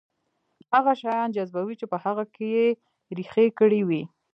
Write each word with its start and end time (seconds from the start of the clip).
هغه 0.73 0.91
شيان 1.01 1.29
جذبوي 1.35 1.75
چې 1.79 1.85
په 1.91 1.97
هغه 2.05 2.23
کې 2.33 2.45
يې 2.55 2.67
رېښې 3.17 3.45
کړې 3.59 3.81
وي. 3.87 4.03